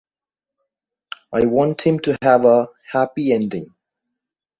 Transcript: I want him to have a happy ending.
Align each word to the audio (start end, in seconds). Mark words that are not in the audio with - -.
I 1.31 1.45
want 1.45 1.83
him 1.85 1.99
to 1.99 2.17
have 2.23 2.43
a 2.45 2.67
happy 2.91 3.31
ending. 3.31 3.67